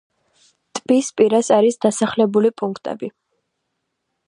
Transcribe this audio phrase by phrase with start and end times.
[0.77, 3.13] ტბის პირას არის დასახლებული პუნქტები.